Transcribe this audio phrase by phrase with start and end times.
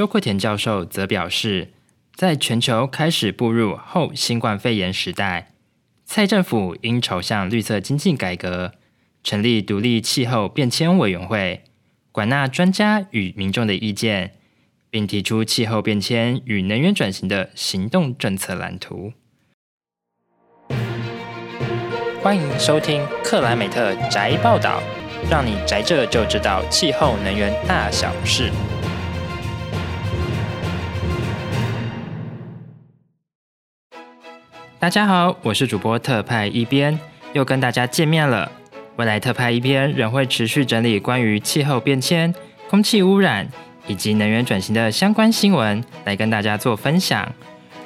[0.00, 1.74] 周国田教授则表示，
[2.14, 5.52] 在全球开始步入后新冠肺炎时代，
[6.06, 8.72] 蔡政府应朝向绿色经济改革，
[9.22, 11.64] 成立独立气候变迁委员会，
[12.12, 14.32] 管纳专家与民众的意见，
[14.88, 19.12] 并提出气候变迁与能源转型的行动政策蓝图。
[22.22, 24.82] 欢迎收听克莱美特宅报道，
[25.30, 28.50] 让你宅着就知道气候能源大小事。
[34.80, 36.98] 大家好，我是主播特派一边，
[37.34, 38.50] 又跟大家见面了。
[38.96, 42.34] 未来特派一边仍会持续整理关于气候变迁、
[42.70, 43.46] 空气污染
[43.86, 47.30] 以及能源转型的相关新闻，来跟大家做分享，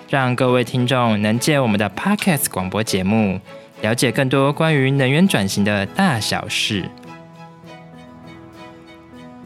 [0.09, 3.41] 让各位听众能借我们的 Podcast 广播节目。
[3.83, 6.89] 了解更多关于能源转型的大小事。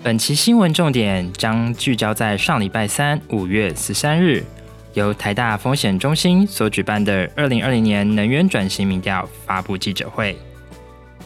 [0.03, 4.45] 本期新闻重点将聚焦在上礼拜三五月十三日，
[4.95, 10.36] 由台大风险中心所举办的二零二零年能源转型民调发布记者会。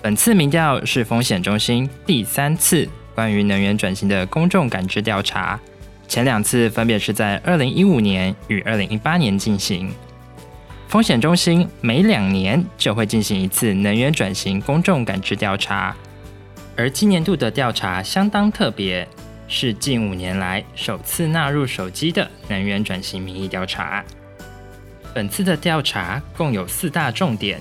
[0.00, 5.58] 本次民调是风险中心第三次关于能源转型的公众感知调查，
[6.08, 9.92] 前两次分别是在二零一五年与二零一八年进行。
[10.88, 15.96] 风险中心每两年就会进行一次能源转型公众感知调查，
[16.76, 19.08] 而今年度的调查相当特别，
[19.54, 24.02] 是近五年来首次纳入手机的能源转型民意调查。
[25.12, 27.60] 本次的调查共有四大重点：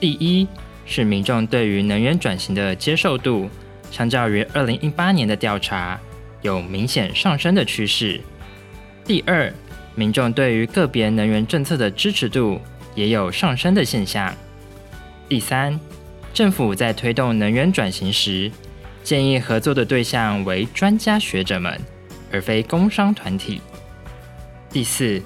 [0.00, 0.44] 第一
[0.84, 3.48] 是民众对于能源转型的接受度，
[3.92, 6.00] 相较于二零一八年的调查
[6.42, 8.20] 有明显上升的趋势；
[9.06, 9.54] 第二，
[9.94, 12.60] 民众对于个别能源政策的支持度
[12.96, 14.34] 也有上升的现象。
[15.28, 15.78] 第三，
[16.34, 18.50] 政府在推动能源转型时，
[19.04, 21.78] 建议合作的对象为专家学者们，
[22.32, 23.60] 而非工商团体。
[24.70, 25.20] 第四，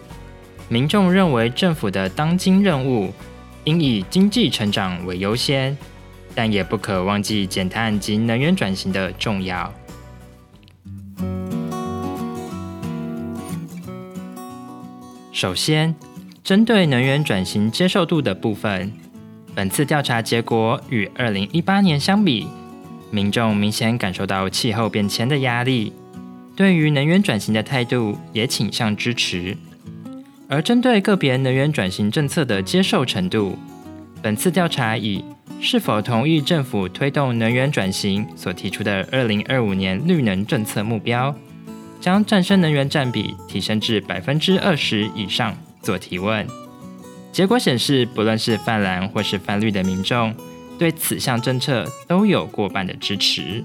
[0.68, 3.14] 民众认为政府的当今任务
[3.62, 5.78] 应以经济成长为优先，
[6.34, 9.72] 但也不可忘记减碳及能源转型的重要。
[15.32, 15.94] 首先，
[16.42, 18.92] 针对能源转型接受度的部分，
[19.54, 22.48] 本次调查结果与二零一八年相比，
[23.10, 25.92] 民众明显感受到气候变迁的压力，
[26.54, 29.56] 对于能源转型的态度也倾向支持。
[30.48, 33.58] 而针对个别能源转型政策的接受程度，
[34.22, 35.24] 本次调查以
[35.60, 41.34] 是否同意政府推动能源转型所提出的二零二五年绿能政策目标。
[42.00, 46.46] 将再生能源占比提升至百分之二十以上做提问，
[47.32, 50.32] 结果显示，不论是泛蓝或是泛绿的民众，
[50.78, 53.64] 对此项政策都有过半的支持。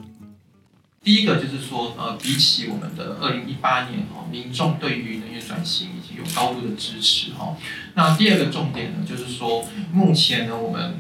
[1.04, 7.56] 第一个就是说，呃，比起我们的二零一八年哈，民众对于能源转型已经有高度的支持哈。
[7.94, 10.96] 那第二个重点呢，就是说，目前呢，我们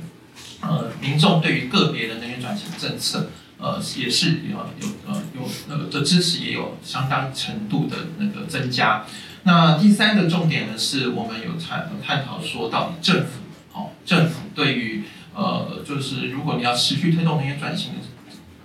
[0.62, 3.30] 呃民众对于个别的能源转型政策。
[3.60, 9.06] 呃，也是有有呃有那个的支持，也有相当程度的那个增加。
[9.44, 13.40] 那第三个重点呢，是我们有探探讨说，到底政府
[13.72, 15.04] 哦，政府对于
[15.34, 17.94] 呃，就是如果你要持续推动能源转型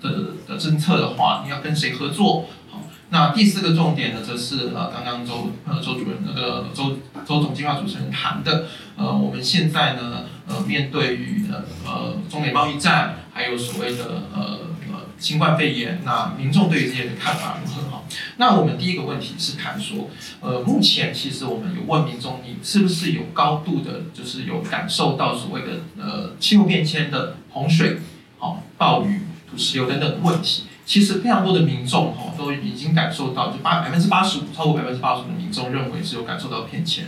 [0.00, 2.46] 的的的政策的话，你要跟谁合作？
[2.70, 2.80] 好，
[3.10, 14.60] 那第四个重点呢，则是呃，刚刚周呃周主任那个周周总计划主持人谈的，呃，我们现在呢，呃，面对于呃呃中美贸易战，还有所谓的呃。
[15.20, 17.97] 新冠肺炎，那民众对于这些的看法如何？
[18.36, 20.08] 那我们第一个问题是谈说，
[20.40, 27.98] 呃，目前其实我们有问民众，你是不是有高度的，就是有感受到所谓的呃气候变迁的洪水、
[28.38, 29.20] 好暴雨、
[29.50, 30.64] 土石流等等的问题？
[30.84, 37.06] 其实非常多的民众哈都已经感受到，就八百分之八十五，超过百分之八十五的民众认为是有感受到变迁。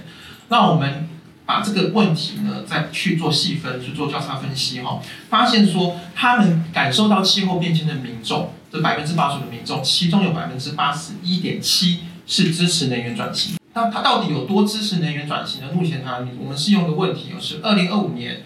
[0.49, 1.09] 那我们。
[1.47, 13.57] 把这个问题呢，再去做细分，去做交叉分析哈，发现说他们感受到气候变迁的民众，这百分之八十的民众，其中有百分之八十一点七是支持能源转型。
[13.75, 15.69] 那它到底有多支持能源转型呢？
[15.73, 18.43] 目前他我们是用的问题是二零二五年。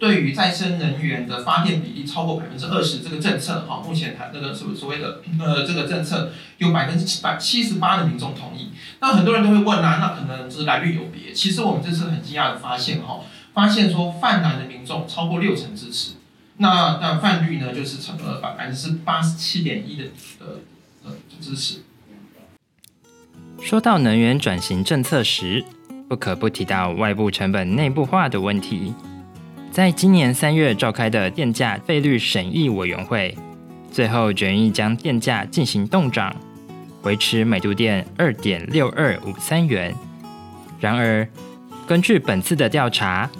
[0.00, 8.70] 对于再生能源的发电比例超过百分之二十这个政策，哈，目前谈那个所所谓的呃这个政策有百分之七百七十八的民众同意。
[9.00, 11.34] 那很多人都会问啊，那可能就是蓝绿有别。
[11.34, 13.20] 其实我们这次很惊讶的发现，哈，
[13.52, 16.12] 发现说泛蓝的民众超过六成支持，
[16.62, 20.04] 那那泛绿呢就是成了百分之八十七点一的
[20.40, 20.46] 呃
[21.04, 21.78] 呃支持。
[23.62, 25.64] 说到能源转型政策时，
[26.06, 28.94] 不可不提到外部成本内部化的问题。
[29.70, 33.34] 在今年三月召开的电价费率审议委员会，
[33.90, 36.34] 最后决议将电价进行动涨，
[37.04, 39.94] 维持每度电二点六二五三元。
[40.78, 41.26] 然而，
[41.86, 43.30] 根据本次的调查，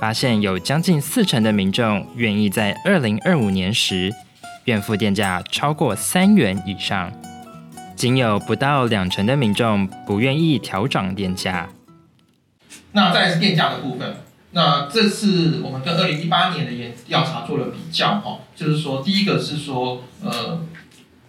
[0.00, 4.14] 发现有将近四成的民众愿意在二零二五年时
[4.66, 7.12] 愿付电价超过三元以上，
[7.96, 11.68] 仅有不到两成的民众不愿意调涨电价。
[12.92, 14.18] 那再是电价的部分，
[14.52, 20.60] 那这次我们跟二零一八年的研调查做了比较，哈，就是说第一个是说，呃，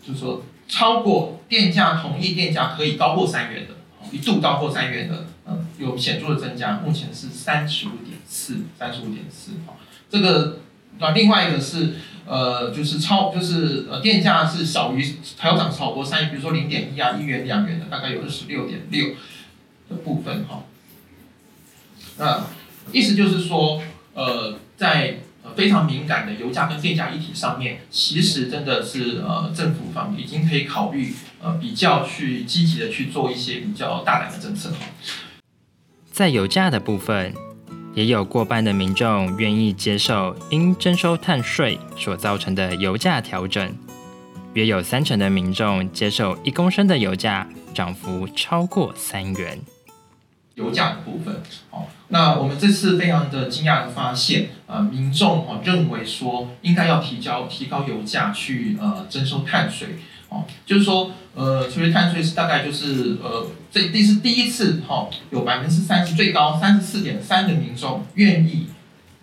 [0.06, 3.74] 就是说超过电价同一电价可以高过三元的，
[4.12, 9.76] 一度到过三元的，嗯，有显著的增加，目前是三十五点四，三十五点四，哈，
[10.10, 10.60] 这个
[10.98, 11.96] 那另外一个是，
[12.26, 19.10] 呃，就是超就是呃电价是小于调涨超过三，比如说零点一啊，一元两元的，大概有二十六点六
[19.90, 20.64] 的部分，哈。
[22.18, 22.46] 那
[22.92, 23.82] 意思就是说，
[24.14, 25.20] 呃，在
[25.60, 34.72] 非常敏感的油价跟电价一体上面，其实真的是呃政府方已经可以考虑呃比较去积极的去做一些比较大胆的政策。
[36.14, 37.34] 在油价的部分，
[37.94, 43.70] 也有过半的民众愿意接受因征收碳税所造成的油价调整，
[44.54, 49.60] 约有三成的民众接受一公升的油价涨幅超过三元。
[50.60, 51.34] 油价的部分，
[51.72, 59.98] 哦，那我们这次非常的惊讶的发现，呃，民众哦认为说应该要提交提高油价去呃征收碳税，
[60.28, 68.68] 哦，就是说呃，所谓碳税是大概就是呃这第是第一次哈、哦、有百分之三十最高三十四点三的民众愿意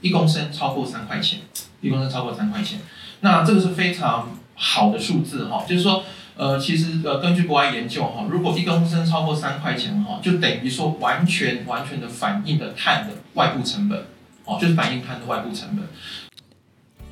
[0.01, 1.41] 一公升超过三块钱，
[1.83, 2.81] 一公升超过三块钱，
[3.21, 6.03] 那这个是非常好的数字哈、哦，就是说。
[6.37, 14.05] 呃，其实呃，根据国外研究哈，如果一公升超过三块钱哈，就等于说完全完全的反映了碳的外部成本，
[14.45, 15.87] 哦，就是反映碳的外部成本。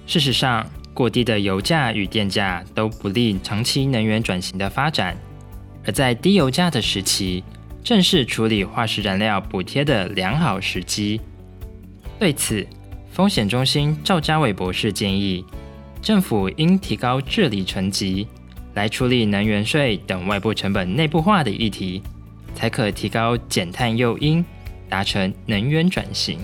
[0.06, 5.16] 事实上，过低的油价与电价都不利长期能源转型的发展，
[5.86, 7.42] 而在低油价的时期，
[7.82, 11.18] 正是处理化石燃料补贴的良好时机。
[12.18, 12.66] 对此，
[13.10, 15.42] 风险中心赵家伟博士建议，
[16.02, 18.28] 政府应提高治理层级。
[18.74, 22.02] 来处理能源税等外部成本内部化的议题，
[22.54, 24.44] 才可提高减碳诱因，
[24.88, 26.38] 达成能源转型。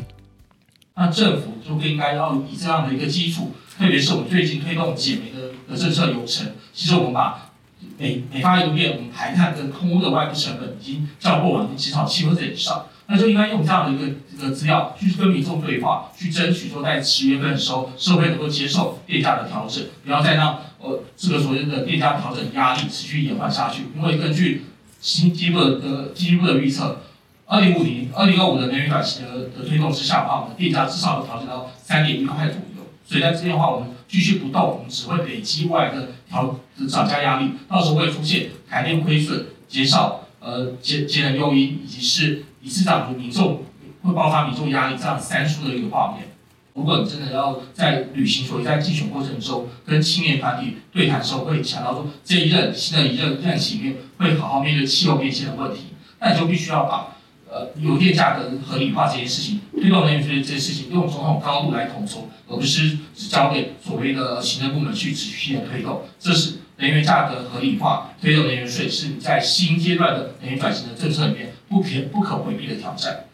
[0.94, 7.50] 那政府就应该要以这样的一个基础，特别是我们最近推动减煤的的政策流程，其实我们把
[7.98, 12.86] 每每发一度电，我们排碳跟空污的外部成本已经较过往已经减少七分之以上。
[13.12, 23.82] 那就应该用这样的一个这个资料去跟民众对话，去争取说在十月份的时候，社会能够接受电价的调整，不要再让呃这个所谓的电价调整压力持续延缓下去。
[23.96, 24.62] 因为根据
[25.00, 27.02] 经济部的经济部的预测，
[27.46, 32.86] 二零五零、二零二五的能源转型的的推动之下的话，我们电价至少要调整到三点一块左右。
[33.04, 42.44] 所以在这边的话，我们继续不动，我们只会累积外的调涨价压力，到时候会出现台电亏损、减少呃节节能诱因，以及是。
[42.60, 43.64] 一次涨幅，民众
[44.02, 46.28] 会爆发民众压力，这样三输的一个画面。
[46.72, 55.86] 如果你真的要在履行所谓在竞选过程中跟青年团体对谈的时候，会想到说这一任新的一任任期里面会好好面对气候变迁的问题，
[56.20, 57.16] 那你就必须要把
[57.50, 66.02] 呃油电价格合理化这件事情，推动能源税这件事情用总统高度来统筹，而不是只交给所谓的行政部门去持续性的推动。
[66.20, 71.49] 这是能源价格合理化推动能源税是你在新阶段的能源转型的政策里面。
[71.70, 73.24] 不可不可回避的挑战。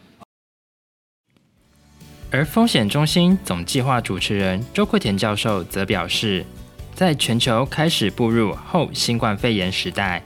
[2.29, 6.45] 而风险中心总计划主持人周桂田教授则表示，
[6.93, 10.23] 在全球开始步入后新冠肺炎时代，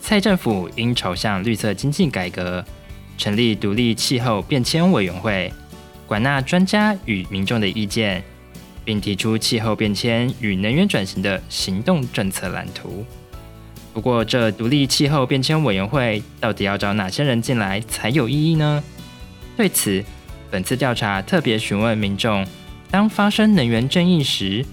[0.00, 2.64] 蔡政府应朝向绿色经济改革，
[3.18, 5.52] 成立独立气候变迁委员会，
[6.06, 8.24] 管纳专家与民众的意见，
[8.84, 13.04] 并提出气候变迁与能源转型的行动政策蓝图。
[13.92, 18.82] 不过，这独立气候变迁委员会到底要找哪些人进来才有意义呢？
[19.54, 20.02] 对此，
[20.50, 22.46] 本次调查特别询问民众，
[22.90, 24.64] 当发生能源争议时，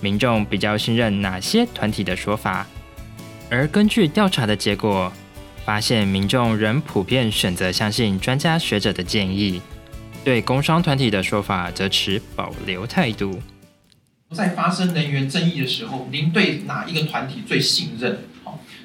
[0.00, 2.66] 民众比较信任哪些团体的说法？
[3.50, 5.12] 而根据调查的结果，
[5.64, 9.60] 发现民众仍普遍选择相信专家学者的建议，
[10.22, 13.42] 对工商团体的说法则持保留态度。
[14.30, 18.20] 在发生能源争议的时候，您对哪一个团体最信任？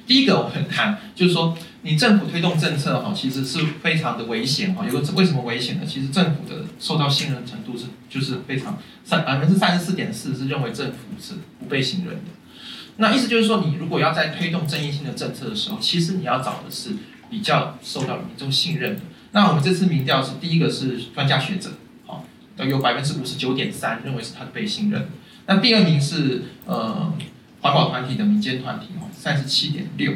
[0.06, 4.84] 第一个我们谈，就是说你政府推动政策哈，其实是非常的危险哈。
[4.86, 5.86] 有个为什么危险呢？
[5.86, 12.30] 其实政府的受到信任程度是就是非常三百分之三十四点四是认为政府是不被信任的。
[12.98, 16.90] 那意思就是说，你如果要在推动争议性的政策的时候，其实你要找的是
[17.30, 19.02] 比较受到民众信任的。
[19.32, 21.70] 那我们这次民调是第一个是专家学者，
[22.06, 22.24] 好，
[22.58, 25.08] 有百分之五十九点三认为是他被信任。
[25.46, 27.12] 那第二名是呃。
[27.64, 30.12] 环保团体的民间团体哦，三十七点六，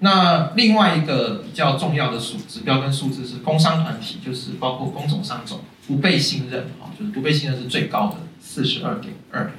[0.00, 9.50] 那另外一个比较重要的数指标跟数字是工商团体，就是包括工种商种不被信任啊，就是不被信任是最高的四十二点二。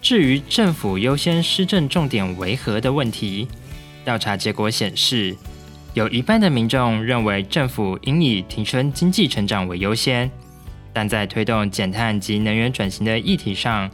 [0.00, 3.46] 至于政府优先施政重点为何的问题，
[4.02, 5.36] 调查结果显示，
[5.92, 10.30] 有一半的民众认为政府应以提升经济成长为优先，
[10.94, 13.90] 但在推动减碳及能源转型的议题上，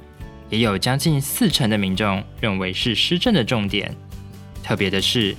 [0.51, 3.95] 也有将近四成的民众认为是施政的重点。
[4.63, 5.35] 特别的是，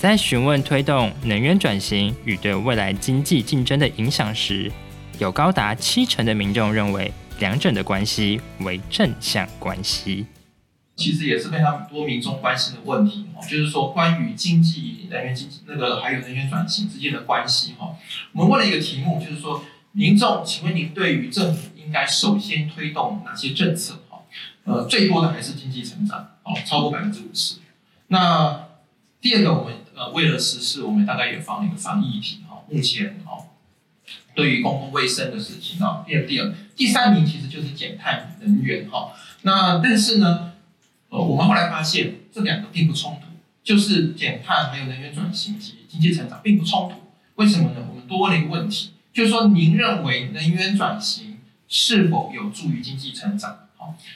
[0.00, 4.70] 在询问推动能源转型与对未来经济竞争的影响时，
[5.18, 10.26] 有高达七成的民众认为两者的关系为正向关系。
[10.96, 17.96] 其实也是非常多民众关心的问题哦，就是说关于经济、能源经济那个还有能源转型之间的关系哈。
[18.32, 24.00] 我们问了一个题目，就是说民众，请问您对于政府应该首先推动哪些政策？
[24.64, 27.56] 呃，最多的还是经济成长哦，超过百分之五十。
[28.08, 28.68] 那
[29.20, 32.62] 第二个，我们呃为了实施，我们大概也放了一个防疫题哈。
[32.70, 33.48] 目前哦，
[34.34, 39.12] 对于公共卫生的事情啊，第二第二第三名其实就是减碳能源哈。
[39.42, 40.52] 那但是呢，
[41.10, 43.26] 呃，我们后来发现这两个并不冲突，
[43.62, 46.96] 就是减碳还有能源转型及经济成长并不冲突。
[47.34, 47.86] 为什么呢？
[47.90, 53.63] 我们多问了一个问题，就是说您认为能源转型是否有助于经济成长？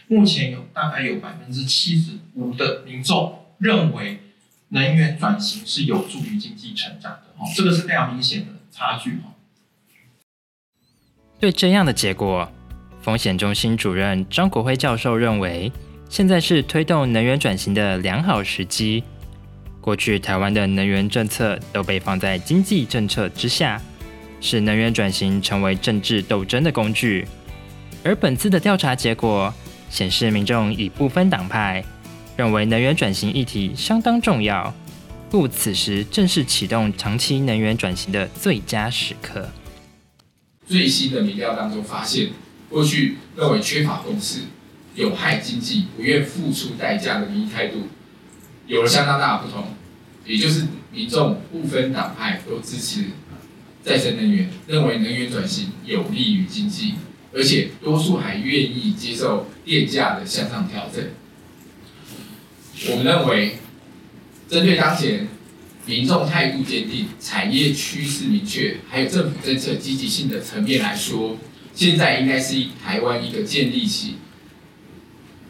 [0.09, 3.45] 目前有大概有百分之七十五的民众。
[3.61, 4.21] 认为
[4.69, 9.35] 能源转型是有助于经济成长的，哈，这个是非常明显的差距，哈。
[11.41, 12.49] 对这样的结果，
[13.03, 15.73] 风险中心主任张国辉教授认为，
[16.09, 19.03] 现在是推动能源转型的良好时机。
[19.81, 23.83] 过去台湾的能源政策都被放在经济政策之下，
[24.41, 27.27] 使能源转型成为政治斗争的工具。
[28.05, 29.53] 而本次的调查结果
[29.91, 31.85] 显示，民众已不分党派。
[32.37, 34.73] 认为能源转型议题相当重要，
[35.29, 39.49] 故此时正是启动长期能源转型的最佳时刻。
[40.65, 42.29] 最新的民调当中发现，
[42.69, 44.43] 过去认为缺乏共识、
[44.95, 47.89] 有害经济、不愿付出代价的民意态度，
[48.69, 49.65] 有了相当大的不同。
[50.25, 53.07] 也就是民众不分党派都支持
[53.83, 56.95] 再生能源，认为能源转型有利于经济，
[57.39, 61.05] 而且多数还愿意接受电价的向上调整。
[62.91, 63.59] 我们认为，
[64.51, 65.29] 针对当前
[65.87, 71.39] 民众态度坚定、产业趋势明确，还有政府政策积极性的层面来说，
[71.73, 74.17] 现在应该是台湾一个建立起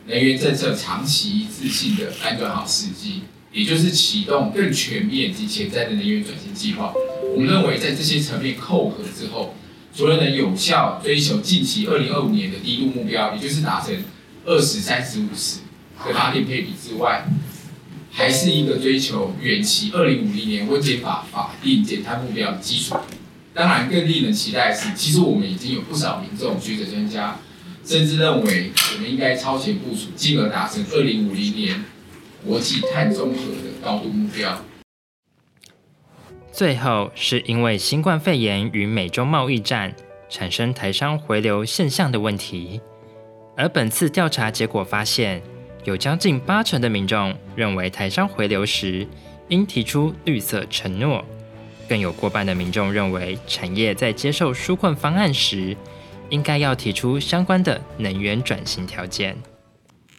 [0.07, 6.93] 能源政策长期一致性的判断好时机，也就是启动更全面及潜在的能源转型计划。
[7.35, 9.55] 我们认为，在这些层面扣合之后，
[9.95, 13.95] 除了能有效追求近期二零二五年的低度目标，也就是达成
[14.45, 15.61] 二十三十五十。
[16.01, 17.27] 和发电配比之外，
[18.13, 22.95] 还是一个追求远期二零五零年温检法法定减碳目标的基础。
[23.53, 27.41] 当然，更令人期待的是，其实我们已经有不少民众、学者、专家，
[27.85, 31.85] 甚至认为我们应该超前部署，进而达成二零五零年
[32.47, 34.65] 国际碳中和的高度目标。
[36.53, 39.95] 最后，是因为新冠肺炎与美中贸易战
[40.29, 42.81] 产生台商回流现象的问题，
[43.57, 45.43] 而本次调查结果发现。
[45.85, 49.07] 有将近八成的民众认为台商回流时
[49.47, 51.25] 应提出绿色承诺，
[51.89, 55.75] 更有过半的民众认为产业在接受纾困方案时，
[56.29, 59.35] 应该要提出相关的能源转型条件。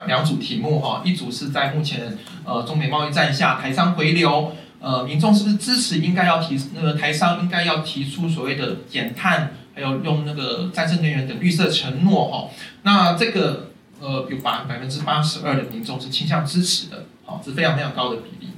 [0.07, 12.50] 两组题目哈，一组是在目前呃中美贸易战下台商回流，呃民众是不是支持应该要提那个台商应该要提出所谓的减碳，还有用那个再生能源的绿色承诺哈？
[12.83, 13.67] 那这个。
[14.01, 18.53] 呃，有百百分之八十二的民众是倾向支持的，好，是非常非常高的比例。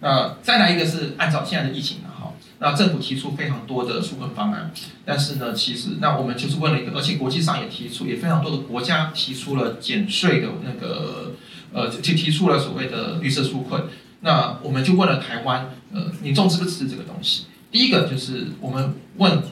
[0.00, 4.70] 那再来一个是按照现在的疫情的哈，那政府提出非常多的纾困方案，
[5.06, 11.32] 但是呢，其实那我们就是问了一个，而且国际上也提出，也非常多的国家提出了减税的那个，
[11.72, 13.84] 呃，就提出了所谓的绿色纾困。
[14.20, 17.44] 那我们就问了台湾，呃，民众支不支持这个东西？
[17.70, 19.42] 第一个就是我们问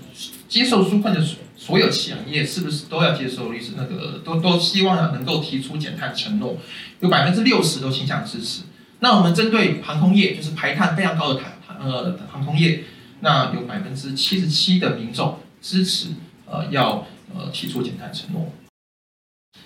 [0.48, 1.38] 接受纾困的所。
[1.58, 6.58] 所有企业是不是都要接受律师那个都都希望能够提出减碳承诺？
[7.00, 8.64] 有百分之六十都倾向支持。
[9.00, 12.84] 那我们针对航空业，就是排碳非常高的碳呃航空业，
[13.20, 16.08] 那有百分之七十七的民众支持
[16.44, 18.52] 呃要呃提出减碳承诺。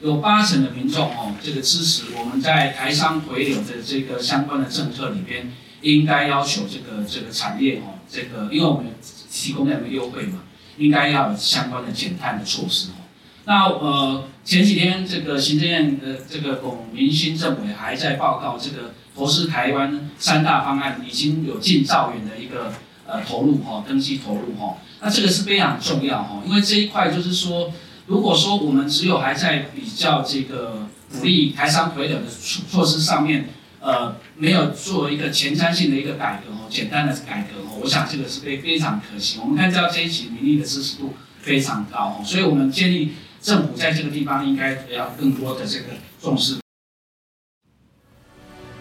[0.03, 8.87] 有八成的民众哦，这个支持我们在台商回流的这个相关的政策里边，应该要求这个这个产业哦，这个因为我们
[9.31, 10.41] 提供两个优惠嘛。
[10.79, 13.05] 应该要有相关的减碳的措施哦。
[13.45, 22.73] 那呃前几天这个行政院的这个龚明鑫政委还在报告这个投资台湾三大方案已经有近兆元的一个
[23.07, 27.71] 呃投入哈，登记投入哈，那这个是非常重要哈，因为这一块就是说，
[28.11, 39.39] 如果说我们只有还在比较这个鼓励台商回流的措措施上面，呃没有做一个前瞻性的一个改革哦，简单的改革哦，我想这个是非非常可惜。
[39.41, 43.13] 我们看到这一期民意的支持度非常高哦，所以我们建议。
[43.41, 45.87] 政府在这个地方应该要更多的这个
[46.21, 46.59] 重视。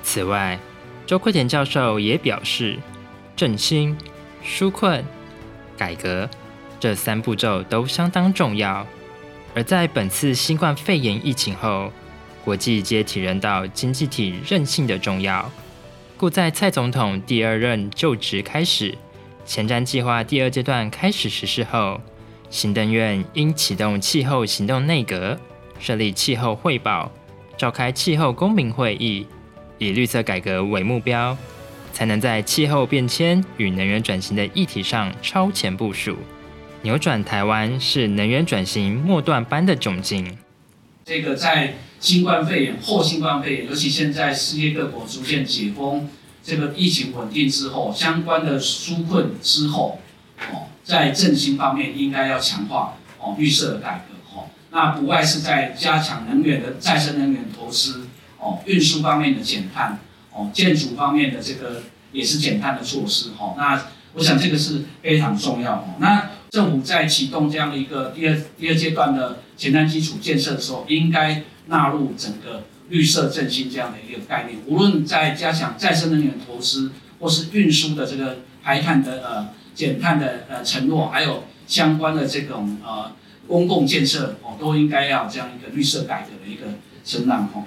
[0.04, 0.60] 此外，
[1.08, 2.78] 周昆田教授也表示，
[3.38, 3.98] 振兴、
[4.46, 5.02] 纾困、
[5.78, 6.30] 改革
[6.78, 8.86] 这三步骤都相当重要。
[9.56, 11.92] 而在本次新冠肺炎疫情后，
[12.46, 15.52] 国际皆体认到经济体韧性的重要，
[16.18, 18.96] 故在蔡总统第二任就职开始，
[19.46, 22.00] 前瞻计划第二阶段开始实施后。
[22.50, 25.40] 行政院应启动气候行动内阁，
[25.80, 27.12] 设立气候汇报，
[27.56, 29.28] 召开气候公民会议，
[29.78, 31.38] 以绿色改革为目标，
[31.94, 36.18] 才能在气候变迁与能源转型的议题上超前部署，
[36.82, 40.38] 扭转台湾是能源转型末段班的窘境。
[41.04, 46.10] 这个在新冠肺炎后，新冠肺炎，尤其现在世界各国逐渐解封，
[46.42, 50.00] 这个疫情稳定之后，相关的纾困之后，
[50.52, 50.68] 哦。
[50.82, 58.08] 在振兴方面，应该要强化哦预设的改革哦，那不外是在加强能源的再生能源投资
[58.40, 60.00] 哦，运输方面的减碳
[60.34, 63.54] 哦，建筑方面的这个也是减碳的措施哦。
[63.56, 63.80] 那
[64.14, 65.94] 我想这个是非常重要哦。
[66.00, 79.50] 那政府在启动这样的一个第二第二阶段的前瞻基础建设的时候，应该纳入整个绿色振兴这样的一个概念，无论在加强再生能源投资，或是运输的这个排碳的呃。
[79.76, 83.10] 减碳的呃承诺，还有相关的这种呃
[83.48, 87.64] 公共建设哦，都应该要这样一个绿色改革的一个声浪哦。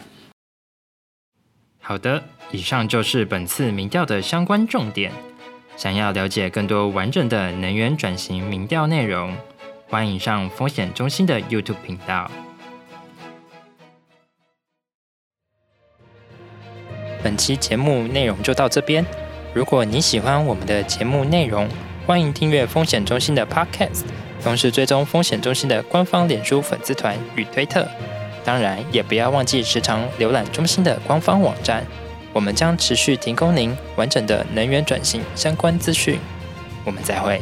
[1.80, 5.10] 好的，以上就是本次民调的相关重点。
[5.82, 9.36] 想要了解更多完整的能源转型民调内容，
[9.90, 12.30] 欢迎上风险中心的 YouTube 频道。
[17.20, 19.04] 本期节目内容就到这边。
[19.52, 21.68] 如果你喜欢我们的节目内容，
[22.06, 24.04] 欢迎订阅风险中心的 Podcast，
[24.40, 27.88] 同时追踪风险中心的官方脸书粉丝团与推特。
[28.44, 31.84] 当然，也不要忘记时常浏览中心的官方网站，
[32.32, 36.18] 我们将持续提供您完整的能源转型相关资讯。
[36.84, 37.40] 我们再会。